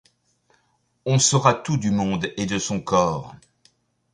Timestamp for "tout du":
1.53-1.91